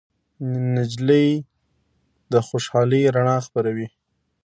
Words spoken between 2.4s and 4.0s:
خوشالۍ رڼا خپروي.